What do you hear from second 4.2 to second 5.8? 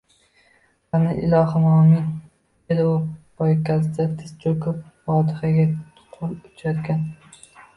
tiz choʼkib, fotihaga